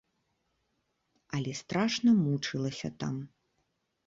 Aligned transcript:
Але 1.39 1.51
страшна 1.61 2.09
мучылася 2.23 2.89
там. 3.05 3.15